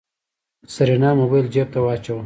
سېرېنا 0.73 1.09
موبايل 1.19 1.45
جېب 1.53 1.67
ته 1.73 1.79
واچوه. 1.85 2.19